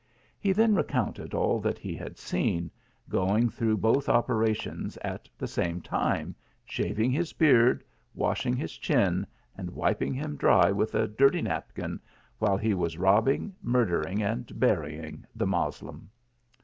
He 0.39 0.51
then 0.51 0.73
recounted 0.73 1.35
all 1.35 1.59
that 1.59 1.77
he 1.77 1.93
had 1.95 2.17
seen, 2.17 2.71
going 3.07 3.49
through 3.49 3.77
both 3.77 4.09
operations 4.09 4.97
at 5.03 5.29
the 5.37 5.45
same 5.47 5.79
time, 5.79 6.33
shaving 6.65 7.11
his 7.11 7.33
beard, 7.33 7.83
washing 8.15 8.55
his 8.55 8.75
chin, 8.79 9.27
and 9.55 9.69
wiping 9.69 10.15
him 10.15 10.37
dry 10.37 10.71
with 10.71 10.95
a 10.95 11.07
dirty 11.07 11.43
napkin, 11.43 11.99
while 12.39 12.57
he 12.57 12.73
was 12.73 12.97
robbing, 12.97 13.53
murdering, 13.61 14.23
and 14.23 14.59
bury 14.59 14.99
ing 14.99 15.23
the 15.35 15.45
Moslem. 15.45 16.09